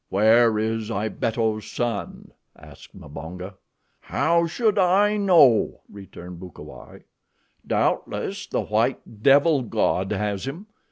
[0.09, 3.53] "Where is Ibeto's son?" asked Mbonga.
[3.99, 7.03] "How should I know?" returned Bukawai.
[7.67, 10.65] "Doubtless the white devil god has him.